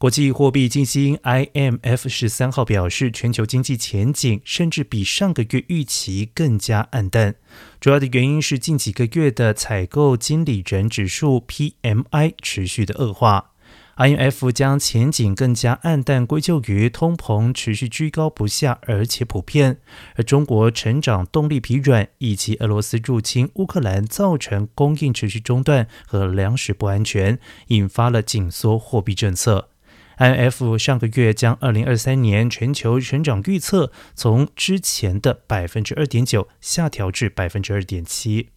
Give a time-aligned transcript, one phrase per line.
[0.00, 7.34] 国际货币基金 IMF 十三号表示，全球经济前景甚至比上个月预期更加暗淡。
[7.78, 13.50] 主要的原因是近几个月的采购经理人指数 PMI 持续的恶化。
[13.98, 19.74] IMF 将前景更加暗淡归咎于通膨持续居高不下，而且普遍；
[20.16, 29.66] 而中国成长动力疲软，以及俄罗斯入侵乌克兰造成供应持续中断和粮食不安全，引发了紧缩货币政策。
[30.20, 38.50] IMF 上个月将2023年全球成长预测从之前的百分之二点九下调至百分之二点七。